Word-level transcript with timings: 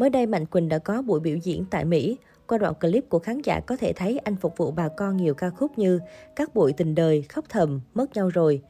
Mới 0.00 0.10
đây 0.10 0.26
Mạnh 0.26 0.46
Quỳnh 0.46 0.68
đã 0.68 0.78
có 0.78 1.02
buổi 1.02 1.20
biểu 1.20 1.36
diễn 1.36 1.64
tại 1.70 1.84
Mỹ. 1.84 2.16
Qua 2.46 2.58
đoạn 2.58 2.74
clip 2.74 3.08
của 3.08 3.18
khán 3.18 3.42
giả 3.42 3.60
có 3.60 3.76
thể 3.76 3.92
thấy 3.92 4.18
anh 4.18 4.36
phục 4.36 4.56
vụ 4.56 4.70
bà 4.70 4.88
con 4.88 5.16
nhiều 5.16 5.34
ca 5.34 5.50
khúc 5.50 5.78
như 5.78 6.00
Các 6.36 6.54
bụi 6.54 6.72
tình 6.72 6.94
đời, 6.94 7.22
Khóc 7.22 7.44
thầm, 7.48 7.80
Mất 7.94 8.16
nhau 8.16 8.28
rồi. 8.28 8.62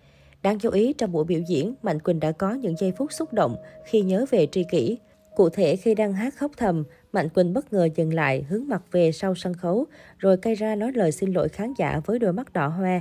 Đáng 0.42 0.58
chú 0.58 0.70
ý 0.70 0.92
trong 0.92 1.12
buổi 1.12 1.24
biểu 1.24 1.40
diễn, 1.40 1.74
Mạnh 1.82 2.00
Quỳnh 2.00 2.20
đã 2.20 2.32
có 2.32 2.52
những 2.52 2.74
giây 2.78 2.92
phút 2.96 3.12
xúc 3.12 3.32
động 3.32 3.56
khi 3.84 4.02
nhớ 4.02 4.26
về 4.30 4.46
tri 4.46 4.64
kỷ. 4.70 4.98
Cụ 5.36 5.48
thể 5.48 5.76
khi 5.76 5.94
đang 5.94 6.12
hát 6.12 6.34
khóc 6.36 6.52
thầm, 6.56 6.84
Mạnh 7.12 7.28
Quỳnh 7.28 7.52
bất 7.52 7.72
ngờ 7.72 7.88
dừng 7.94 8.14
lại, 8.14 8.44
hướng 8.48 8.68
mặt 8.68 8.82
về 8.92 9.12
sau 9.12 9.34
sân 9.34 9.54
khấu, 9.54 9.86
rồi 10.18 10.36
cây 10.36 10.54
ra 10.54 10.74
nói 10.74 10.92
lời 10.94 11.12
xin 11.12 11.32
lỗi 11.32 11.48
khán 11.48 11.74
giả 11.78 12.00
với 12.06 12.18
đôi 12.18 12.32
mắt 12.32 12.52
đỏ 12.52 12.68
hoe. 12.68 13.00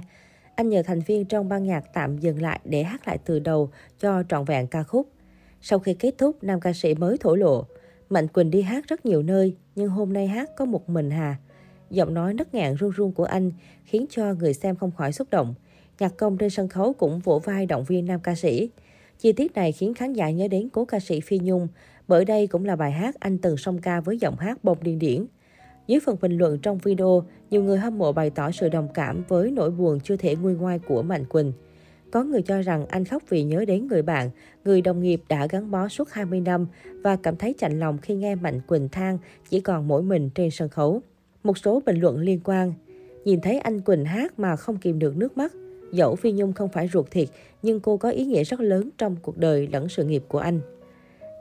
Anh 0.56 0.70
nhờ 0.70 0.84
thành 0.84 1.00
viên 1.00 1.26
trong 1.26 1.50
ban 1.50 1.64
nhạc 1.64 1.94
tạm 1.94 2.18
dừng 2.18 2.42
lại 2.42 2.60
để 2.64 2.84
hát 2.84 3.08
lại 3.08 3.18
từ 3.26 3.40
đầu 3.40 3.70
cho 4.00 4.24
trọn 4.30 4.46
vẹn 4.46 4.68
ca 4.68 4.84
khúc. 4.84 5.08
Sau 5.62 5.80
khi 5.80 5.94
kết 5.94 6.16
thúc, 6.18 6.44
nam 6.44 6.60
ca 6.60 6.74
sĩ 6.74 6.94
mới 6.94 7.18
thổ 7.18 7.36
lộ. 7.36 7.66
Mạnh 8.10 8.28
Quỳnh 8.28 8.52
đi 8.52 8.62
hát 8.62 8.88
rất 8.88 9.06
nhiều 9.06 9.24
nơi, 9.24 9.56
nhưng 9.76 9.90
hôm 9.90 10.14
nay 10.14 10.28
hát 10.28 10.50
có 10.58 10.66
một 10.66 10.90
mình 10.90 11.12
Hà. 11.12 11.38
Giọng 11.90 12.14
nói 12.14 12.34
nấc 12.34 12.54
ngạn 12.54 12.76
run 12.76 12.92
run 12.92 13.12
của 13.12 13.24
anh 13.24 13.52
khiến 13.86 14.06
cho 14.10 14.34
người 14.34 14.54
xem 14.54 14.76
không 14.76 14.92
khỏi 14.92 15.12
xúc 15.12 15.28
động. 15.32 15.54
Nhạc 16.00 16.18
công 16.18 16.38
trên 16.38 16.50
sân 16.50 16.68
khấu 16.68 16.94
cũng 16.94 17.20
vỗ 17.20 17.40
vai 17.40 17.66
động 17.66 17.84
viên 17.84 18.06
nam 18.06 18.20
ca 18.20 18.36
sĩ. 18.36 18.70
Chi 19.20 19.34
tiết 19.34 19.54
này 19.54 19.72
khiến 19.72 19.94
khán 19.94 20.14
giả 20.14 20.30
nhớ 20.30 20.48
đến 20.48 20.70
cố 20.70 20.86
ca 20.86 21.00
sĩ 21.00 21.22
Phi 21.22 21.40
Nhung, 21.40 21.68
bởi 22.08 22.26
đây 22.26 22.48
cũng 22.48 22.66
là 22.66 22.76
bài 22.76 22.92
hát 22.92 23.16
anh 23.20 23.38
từng 23.38 23.58
song 23.58 23.80
ca 23.82 24.02
với 24.02 24.18
giọng 24.18 24.36
hát 24.38 24.64
bông 24.64 24.78
điên 24.82 25.00
điển. 25.00 25.26
Dưới 25.88 26.00
phần 26.06 26.18
bình 26.22 26.38
luận 26.38 26.60
trong 26.60 26.78
video, 26.78 27.24
nhiều 27.50 27.64
người 27.64 27.78
hâm 27.78 27.98
mộ 27.98 28.12
bày 28.12 28.30
tỏ 28.30 28.52
sự 28.52 28.70
đồng 28.70 28.88
cảm 28.94 29.24
với 29.28 29.52
nỗi 29.52 29.72
buồn 29.72 30.00
chưa 30.00 30.16
thể 30.16 30.36
nguôi 30.36 30.56
ngoai 30.56 30.80
của 30.80 31.02
Mạnh 31.02 31.26
Quỳnh. 31.26 31.54
Có 32.12 32.24
người 32.24 32.42
cho 32.42 32.62
rằng 32.62 32.86
anh 32.86 33.06
khóc 33.06 33.24
vì 33.30 33.44
nhớ 33.44 33.66
đến 33.66 33.88
người 33.88 34.02
bạn, 34.02 34.30
người 34.66 34.82
đồng 34.82 35.02
nghiệp 35.02 35.22
đã 35.30 35.48
gắn 35.48 35.72
bó 35.72 35.88
suốt 35.88 36.10
20 36.12 36.40
năm 36.40 36.68
và 37.04 37.16
cảm 37.16 37.36
thấy 37.36 37.56
chạnh 37.58 37.80
lòng 37.80 37.98
khi 37.98 38.16
nghe 38.16 38.36
Mạnh 38.36 38.62
Quỳnh 38.68 38.90
than 38.90 39.18
chỉ 39.50 39.60
còn 39.60 39.88
mỗi 39.88 40.02
mình 40.02 40.30
trên 40.36 40.52
sân 40.52 40.70
khấu. 40.70 41.02
Một 41.44 41.58
số 41.58 41.82
bình 41.86 42.00
luận 42.00 42.20
liên 42.20 42.40
quan, 42.44 42.74
nhìn 43.26 43.42
thấy 43.42 43.60
anh 43.60 43.82
Quỳnh 43.82 44.06
hát 44.06 44.40
mà 44.40 44.56
không 44.56 44.78
kìm 44.78 45.00
được 45.00 45.18
nước 45.18 45.38
mắt. 45.38 45.54
Dẫu 45.92 46.16
Phi 46.16 46.32
Nhung 46.32 46.54
không 46.54 46.70
phải 46.70 46.90
ruột 46.94 47.12
thịt, 47.12 47.30
nhưng 47.62 47.80
cô 47.80 47.98
có 47.98 48.10
ý 48.10 48.26
nghĩa 48.26 48.44
rất 48.44 48.60
lớn 48.60 48.90
trong 48.98 49.16
cuộc 49.22 49.38
đời 49.38 49.68
lẫn 49.72 49.90
sự 49.90 50.04
nghiệp 50.04 50.24
của 50.28 50.40
anh. 50.40 50.60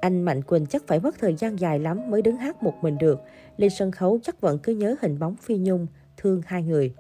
Anh 0.01 0.23
Mạnh 0.23 0.43
Quỳnh 0.43 0.67
chắc 0.67 0.87
phải 0.87 1.01
mất 1.01 1.15
thời 1.19 1.35
gian 1.35 1.61
dài 1.61 1.79
lắm 1.79 2.11
mới 2.11 2.23
đứng 2.23 2.37
hát 2.37 2.63
một 2.63 2.75
mình 2.83 2.99
được. 2.99 3.21
Lên 3.57 3.71
sân 3.71 3.91
khấu 3.91 4.19
chắc 4.23 4.41
vẫn 4.41 4.59
cứ 4.59 4.75
nhớ 4.75 4.97
hình 5.01 5.19
bóng 5.19 5.37
Phi 5.37 5.57
Nhung, 5.57 5.87
thương 6.17 6.43
hai 6.47 6.63
người. 6.63 6.93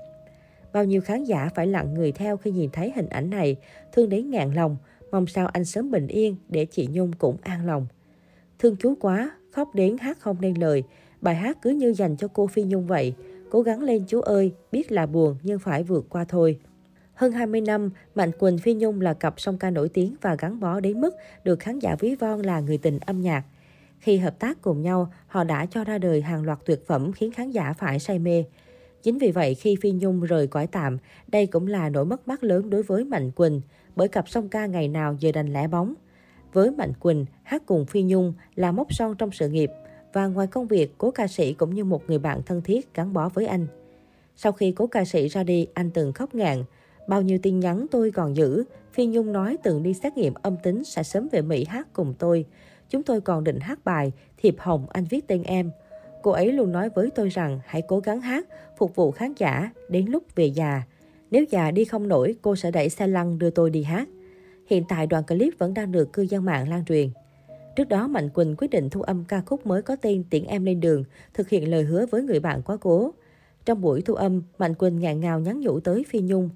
Bao 0.78 0.84
nhiêu 0.84 1.00
khán 1.00 1.24
giả 1.24 1.50
phải 1.54 1.66
lặng 1.66 1.94
người 1.94 2.12
theo 2.12 2.36
khi 2.36 2.50
nhìn 2.50 2.70
thấy 2.70 2.92
hình 2.96 3.08
ảnh 3.08 3.30
này, 3.30 3.56
thương 3.92 4.08
đến 4.08 4.30
ngàn 4.30 4.54
lòng, 4.54 4.76
mong 5.10 5.26
sao 5.26 5.46
anh 5.46 5.64
sớm 5.64 5.90
bình 5.90 6.06
yên 6.06 6.36
để 6.48 6.64
chị 6.64 6.88
Nhung 6.92 7.12
cũng 7.12 7.36
an 7.42 7.66
lòng. 7.66 7.86
Thương 8.58 8.76
chú 8.76 8.94
quá, 9.00 9.30
khóc 9.50 9.74
đến 9.74 9.98
hát 9.98 10.18
không 10.20 10.36
nên 10.40 10.54
lời, 10.54 10.82
bài 11.20 11.34
hát 11.34 11.58
cứ 11.62 11.70
như 11.70 11.92
dành 11.92 12.16
cho 12.16 12.28
cô 12.28 12.46
Phi 12.46 12.62
Nhung 12.62 12.86
vậy. 12.86 13.14
Cố 13.50 13.62
gắng 13.62 13.82
lên 13.82 14.04
chú 14.08 14.20
ơi, 14.20 14.52
biết 14.72 14.92
là 14.92 15.06
buồn 15.06 15.36
nhưng 15.42 15.58
phải 15.58 15.82
vượt 15.82 16.06
qua 16.08 16.24
thôi. 16.28 16.58
Hơn 17.14 17.32
20 17.32 17.60
năm, 17.60 17.90
Mạnh 18.14 18.32
Quỳnh 18.38 18.58
Phi 18.58 18.74
Nhung 18.74 19.00
là 19.00 19.14
cặp 19.14 19.40
song 19.40 19.58
ca 19.58 19.70
nổi 19.70 19.88
tiếng 19.88 20.14
và 20.20 20.36
gắn 20.38 20.60
bó 20.60 20.80
đến 20.80 21.00
mức 21.00 21.14
được 21.44 21.60
khán 21.60 21.78
giả 21.78 21.96
ví 22.00 22.14
von 22.14 22.42
là 22.42 22.60
người 22.60 22.78
tình 22.78 22.98
âm 23.06 23.20
nhạc. 23.20 23.44
Khi 23.98 24.16
hợp 24.16 24.38
tác 24.38 24.62
cùng 24.62 24.82
nhau, 24.82 25.12
họ 25.26 25.44
đã 25.44 25.66
cho 25.66 25.84
ra 25.84 25.98
đời 25.98 26.22
hàng 26.22 26.44
loạt 26.44 26.58
tuyệt 26.64 26.86
phẩm 26.86 27.12
khiến 27.12 27.32
khán 27.32 27.50
giả 27.50 27.72
phải 27.72 27.98
say 27.98 28.18
mê. 28.18 28.44
Chính 29.02 29.18
vì 29.18 29.30
vậy 29.30 29.54
khi 29.54 29.76
Phi 29.80 29.92
Nhung 29.92 30.20
rời 30.20 30.46
cõi 30.46 30.66
tạm, 30.66 30.98
đây 31.28 31.46
cũng 31.46 31.66
là 31.66 31.88
nỗi 31.88 32.04
mất 32.04 32.28
mát 32.28 32.44
lớn 32.44 32.70
đối 32.70 32.82
với 32.82 33.04
Mạnh 33.04 33.30
Quỳnh, 33.30 33.60
bởi 33.96 34.08
cặp 34.08 34.28
song 34.28 34.48
ca 34.48 34.66
ngày 34.66 34.88
nào 34.88 35.16
giờ 35.20 35.32
đành 35.32 35.52
lẻ 35.52 35.68
bóng. 35.68 35.94
Với 36.52 36.70
Mạnh 36.70 36.92
Quỳnh, 37.00 37.26
hát 37.42 37.62
cùng 37.66 37.86
Phi 37.86 38.02
Nhung 38.02 38.32
là 38.54 38.72
mốc 38.72 38.94
son 38.94 39.14
trong 39.18 39.30
sự 39.32 39.48
nghiệp, 39.48 39.70
và 40.12 40.26
ngoài 40.26 40.46
công 40.46 40.66
việc, 40.66 40.94
cố 40.98 41.10
ca 41.10 41.26
sĩ 41.26 41.52
cũng 41.52 41.74
như 41.74 41.84
một 41.84 42.02
người 42.08 42.18
bạn 42.18 42.42
thân 42.42 42.62
thiết 42.62 42.94
gắn 42.94 43.12
bó 43.12 43.28
với 43.28 43.46
anh. 43.46 43.66
Sau 44.36 44.52
khi 44.52 44.72
cố 44.72 44.86
ca 44.86 45.04
sĩ 45.04 45.28
ra 45.28 45.42
đi, 45.42 45.66
anh 45.74 45.90
từng 45.90 46.12
khóc 46.12 46.34
ngạn. 46.34 46.64
Bao 47.08 47.22
nhiêu 47.22 47.38
tin 47.42 47.60
nhắn 47.60 47.86
tôi 47.90 48.10
còn 48.10 48.36
giữ, 48.36 48.64
Phi 48.92 49.06
Nhung 49.06 49.32
nói 49.32 49.56
từng 49.62 49.82
đi 49.82 49.94
xét 49.94 50.16
nghiệm 50.16 50.34
âm 50.42 50.56
tính 50.62 50.84
sẽ 50.84 51.02
sớm 51.02 51.28
về 51.32 51.42
Mỹ 51.42 51.64
hát 51.64 51.88
cùng 51.92 52.14
tôi. 52.18 52.44
Chúng 52.90 53.02
tôi 53.02 53.20
còn 53.20 53.44
định 53.44 53.60
hát 53.60 53.84
bài 53.84 54.12
Thiệp 54.36 54.54
Hồng 54.58 54.86
anh 54.88 55.04
viết 55.04 55.26
tên 55.26 55.42
em. 55.42 55.70
Cô 56.22 56.30
ấy 56.30 56.52
luôn 56.52 56.72
nói 56.72 56.88
với 56.94 57.10
tôi 57.14 57.28
rằng 57.28 57.60
hãy 57.66 57.82
cố 57.82 58.00
gắng 58.00 58.20
hát, 58.20 58.46
phục 58.76 58.96
vụ 58.96 59.10
khán 59.10 59.32
giả, 59.36 59.70
đến 59.88 60.06
lúc 60.06 60.24
về 60.34 60.46
già. 60.46 60.82
Nếu 61.30 61.44
già 61.50 61.70
đi 61.70 61.84
không 61.84 62.08
nổi, 62.08 62.34
cô 62.42 62.56
sẽ 62.56 62.70
đẩy 62.70 62.88
xe 62.88 63.06
lăn 63.06 63.38
đưa 63.38 63.50
tôi 63.50 63.70
đi 63.70 63.82
hát. 63.82 64.08
Hiện 64.66 64.84
tại 64.88 65.06
đoạn 65.06 65.24
clip 65.24 65.54
vẫn 65.58 65.74
đang 65.74 65.92
được 65.92 66.12
cư 66.12 66.22
dân 66.22 66.44
mạng 66.44 66.68
lan 66.68 66.84
truyền. 66.84 67.08
Trước 67.76 67.88
đó, 67.88 68.08
Mạnh 68.08 68.28
Quỳnh 68.28 68.54
quyết 68.58 68.70
định 68.70 68.90
thu 68.90 69.02
âm 69.02 69.24
ca 69.24 69.40
khúc 69.40 69.66
mới 69.66 69.82
có 69.82 69.96
tên 69.96 70.24
Tiễn 70.30 70.44
Em 70.44 70.64
Lên 70.64 70.80
Đường, 70.80 71.04
thực 71.34 71.48
hiện 71.48 71.70
lời 71.70 71.82
hứa 71.82 72.06
với 72.06 72.22
người 72.22 72.40
bạn 72.40 72.62
quá 72.62 72.76
cố. 72.80 73.14
Trong 73.64 73.80
buổi 73.80 74.02
thu 74.02 74.14
âm, 74.14 74.42
Mạnh 74.58 74.74
Quỳnh 74.74 75.00
ngạn 75.00 75.20
ngào 75.20 75.40
nhắn 75.40 75.60
nhủ 75.60 75.80
tới 75.80 76.04
Phi 76.08 76.20
Nhung. 76.20 76.50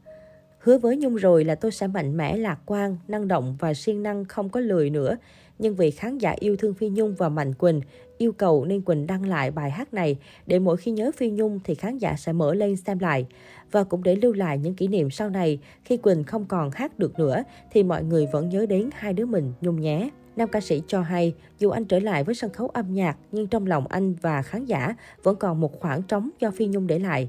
Hứa 0.58 0.78
với 0.78 0.96
Nhung 0.96 1.16
rồi 1.16 1.44
là 1.44 1.54
tôi 1.54 1.72
sẽ 1.72 1.86
mạnh 1.86 2.16
mẽ, 2.16 2.36
lạc 2.36 2.58
quan, 2.66 2.96
năng 3.08 3.28
động 3.28 3.56
và 3.60 3.74
siêng 3.74 4.02
năng 4.02 4.24
không 4.24 4.48
có 4.48 4.60
lười 4.60 4.90
nữa. 4.90 5.16
Nhưng 5.62 5.74
vì 5.74 5.90
khán 5.90 6.18
giả 6.18 6.34
yêu 6.38 6.56
thương 6.56 6.74
Phi 6.74 6.88
Nhung 6.88 7.14
và 7.14 7.28
Mạnh 7.28 7.54
Quỳnh, 7.54 7.80
yêu 8.18 8.32
cầu 8.32 8.64
nên 8.64 8.82
Quỳnh 8.82 9.06
đăng 9.06 9.28
lại 9.28 9.50
bài 9.50 9.70
hát 9.70 9.94
này 9.94 10.16
để 10.46 10.58
mỗi 10.58 10.76
khi 10.76 10.90
nhớ 10.90 11.10
Phi 11.16 11.30
Nhung 11.30 11.60
thì 11.64 11.74
khán 11.74 11.98
giả 11.98 12.16
sẽ 12.16 12.32
mở 12.32 12.54
lên 12.54 12.76
xem 12.76 12.98
lại. 12.98 13.26
Và 13.70 13.84
cũng 13.84 14.02
để 14.02 14.16
lưu 14.16 14.32
lại 14.32 14.58
những 14.58 14.74
kỷ 14.74 14.88
niệm 14.88 15.10
sau 15.10 15.30
này 15.30 15.58
khi 15.84 15.96
Quỳnh 15.96 16.24
không 16.24 16.44
còn 16.44 16.70
hát 16.70 16.98
được 16.98 17.18
nữa 17.18 17.42
thì 17.70 17.82
mọi 17.82 18.04
người 18.04 18.26
vẫn 18.32 18.48
nhớ 18.48 18.66
đến 18.66 18.90
hai 18.92 19.12
đứa 19.12 19.26
mình 19.26 19.52
Nhung 19.60 19.80
nhé. 19.80 20.10
Nam 20.36 20.48
ca 20.48 20.60
sĩ 20.60 20.82
cho 20.86 21.00
hay, 21.00 21.34
dù 21.58 21.70
anh 21.70 21.84
trở 21.84 21.98
lại 21.98 22.24
với 22.24 22.34
sân 22.34 22.52
khấu 22.52 22.68
âm 22.68 22.94
nhạc, 22.94 23.16
nhưng 23.32 23.46
trong 23.46 23.66
lòng 23.66 23.86
anh 23.86 24.14
và 24.14 24.42
khán 24.42 24.64
giả 24.64 24.94
vẫn 25.22 25.36
còn 25.36 25.60
một 25.60 25.80
khoảng 25.80 26.02
trống 26.02 26.30
do 26.40 26.50
Phi 26.50 26.66
Nhung 26.66 26.86
để 26.86 26.98
lại. 26.98 27.28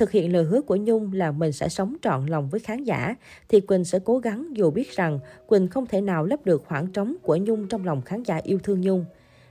Thực 0.00 0.10
hiện 0.10 0.32
lời 0.32 0.44
hứa 0.44 0.60
của 0.62 0.76
Nhung 0.76 1.12
là 1.12 1.30
mình 1.30 1.52
sẽ 1.52 1.68
sống 1.68 1.96
trọn 2.02 2.26
lòng 2.26 2.48
với 2.48 2.60
khán 2.60 2.84
giả, 2.84 3.14
thì 3.48 3.60
Quỳnh 3.60 3.84
sẽ 3.84 3.98
cố 4.04 4.18
gắng 4.18 4.56
dù 4.56 4.70
biết 4.70 4.90
rằng 4.90 5.20
Quỳnh 5.46 5.68
không 5.68 5.86
thể 5.86 6.00
nào 6.00 6.24
lấp 6.24 6.44
được 6.44 6.64
khoảng 6.66 6.86
trống 6.86 7.16
của 7.22 7.36
Nhung 7.36 7.68
trong 7.68 7.84
lòng 7.84 8.02
khán 8.02 8.22
giả 8.22 8.36
yêu 8.36 8.58
thương 8.62 8.80
Nhung. 8.80 9.04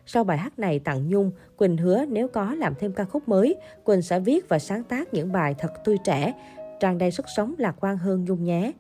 Sau 0.06 0.24
bài 0.24 0.38
hát 0.38 0.60
này 0.60 0.80
tặng 0.80 1.10
Nhung, 1.10 1.32
Quỳnh 1.58 1.78
hứa 1.78 2.06
nếu 2.06 2.28
có 2.28 2.56
làm 2.56 2.74
thêm 2.80 2.94
ca 2.94 3.04
khúc 3.06 3.28
mới, 3.28 3.56
Quỳnh 3.84 4.02
sẽ 4.02 4.20
viết 4.20 4.50
và 4.50 4.60
sáng 4.60 4.84
tác 4.84 5.14
những 5.14 5.32
bài 5.32 5.56
thật 5.58 5.74
tươi 5.86 5.98
trẻ, 6.04 6.34
tràn 6.80 6.98
đầy 6.98 7.12
sức 7.12 7.26
sống 7.36 7.56
lạc 7.58 7.76
quan 7.80 7.98
hơn 7.98 8.26
Nhung 8.26 8.44
nhé. 8.44 8.72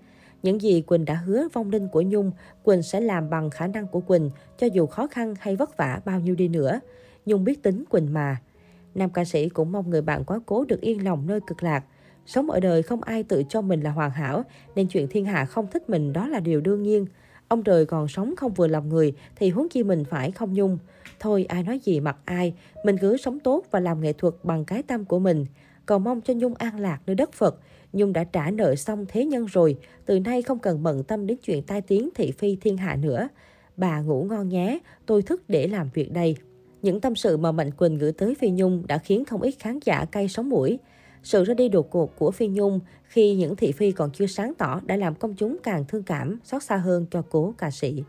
Những 0.44 0.62
gì 0.62 0.81
Quỳnh 0.81 1.06
đã 1.06 1.13
hứa 1.13 1.47
vong 1.53 1.69
linh 1.69 1.88
của 1.88 2.02
Nhung, 2.02 2.31
Quỳnh 2.63 2.84
sẽ 2.84 3.02
làm 3.02 3.29
bằng 3.29 3.50
khả 3.50 3.68
năng 3.68 3.88
của 3.88 4.00
Quỳnh, 4.00 4.29
cho 4.58 4.68
dù 4.68 4.85
khó 4.85 5.08
khăn 5.08 5.34
hay 5.40 5.56
vất 5.56 5.78
vả 5.78 6.02
bao 6.06 6.19
nhiêu 6.19 6.35
đi 6.35 6.47
nữa. 6.47 6.79
Nhung 7.25 7.44
biết 7.44 7.63
tính 7.63 7.84
Quỳnh 7.90 8.13
mà. 8.13 8.38
Nam 8.95 9.09
ca 9.09 9.25
sĩ 9.25 9.50
cũng 9.50 9.72
mong 9.72 9.89
người 9.89 10.01
bạn 10.01 10.23
quá 10.23 10.39
cố 10.45 10.66
được 10.66 10.81
yên 10.81 11.03
lòng 11.03 11.27
nơi 11.27 11.39
cực 11.47 11.63
lạc. 11.63 11.83
Sống 12.25 12.50
ở 12.50 12.59
đời 12.59 12.83
không 12.83 13.01
ai 13.01 13.23
tự 13.23 13.44
cho 13.50 13.61
mình 13.61 13.81
là 13.81 13.91
hoàn 13.91 14.11
hảo, 14.11 14.44
nên 14.75 14.88
chuyện 14.88 15.07
thiên 15.07 15.25
hạ 15.25 15.45
không 15.45 15.67
thích 15.67 15.89
mình 15.89 16.13
đó 16.13 16.27
là 16.27 16.39
điều 16.39 16.61
đương 16.61 16.83
nhiên. 16.83 17.05
Ông 17.47 17.63
trời 17.63 17.85
còn 17.85 18.07
sống 18.07 18.35
không 18.38 18.53
vừa 18.53 18.67
lòng 18.67 18.89
người 18.89 19.13
thì 19.35 19.49
huống 19.49 19.69
chi 19.69 19.83
mình 19.83 20.03
phải 20.09 20.31
không 20.31 20.53
nhung. 20.53 20.78
Thôi 21.19 21.45
ai 21.49 21.63
nói 21.63 21.79
gì 21.79 21.99
mặc 21.99 22.17
ai, 22.25 22.53
mình 22.85 22.97
cứ 22.97 23.17
sống 23.17 23.39
tốt 23.39 23.63
và 23.72 23.79
làm 23.79 24.01
nghệ 24.01 24.13
thuật 24.13 24.33
bằng 24.44 24.66
cái 24.66 24.83
tâm 24.83 25.05
của 25.05 25.19
mình. 25.19 25.45
Cầu 25.85 25.99
mong 25.99 26.22
cho 26.22 26.33
Nhung 26.33 26.53
an 26.55 26.79
lạc 26.79 26.99
nơi 27.07 27.16
đất 27.16 27.33
Phật. 27.33 27.59
Nhung 27.94 28.13
đã 28.13 28.23
trả 28.23 28.51
nợ 28.51 28.75
xong 28.75 29.05
thế 29.07 29.25
nhân 29.25 29.45
rồi, 29.45 29.78
từ 30.05 30.19
nay 30.19 30.41
không 30.41 30.59
cần 30.59 30.83
bận 30.83 31.03
tâm 31.03 31.28
đến 31.28 31.38
chuyện 31.44 31.63
tai 31.63 31.81
tiếng 31.81 32.09
thị 32.16 32.31
phi 32.31 32.55
thiên 32.55 32.78
hạ 32.78 32.95
nữa. 32.95 33.28
Bà 33.78 34.01
ngủ 34.01 34.23
ngon 34.23 34.49
nhé, 34.49 34.79
tôi 35.05 35.22
thức 35.22 35.44
để 35.47 35.67
làm 35.67 35.89
việc 35.94 36.11
đây. 36.11 36.35
Những 36.81 37.01
tâm 37.01 37.16
sự 37.16 37.38
mà 37.38 37.51
Mạnh 37.51 37.72
Quỳnh 37.72 37.97
gửi 37.97 38.12
tới 38.12 38.35
Phi 38.35 38.50
Nhung 38.50 38.88
đã 38.88 38.97
khiến 38.97 39.25
không 39.25 39.41
ít 39.41 39.56
khán 39.59 39.79
giả 39.85 40.06
cay 40.06 40.28
sống 40.28 40.50
mũi. 40.50 40.79
Sự 41.23 41.44
ra 41.44 41.53
đi 41.53 41.69
đột 41.69 41.95
ngột 41.95 42.19
của 42.19 42.31
Phi 42.31 42.47
Nhung 42.47 42.79
khi 43.03 43.35
những 43.35 43.56
thị 43.56 43.72
phi 43.72 43.91
còn 43.91 44.12
chưa 44.12 44.28
sáng 44.28 44.53
tỏ 44.57 44.79
đã 44.85 44.95
làm 44.95 45.16
công 45.16 45.35
chúng 45.35 45.57
càng 45.63 45.85
thương 45.88 46.03
cảm, 46.03 46.40
xót 46.44 46.63
xa 46.63 46.78
hơn 46.78 47.06
cho 47.12 47.22
cố 47.29 47.53
ca 47.57 47.72
sĩ. 47.72 48.03